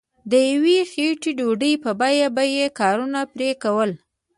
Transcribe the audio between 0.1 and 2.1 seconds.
د یوې خیټې ډوډۍ په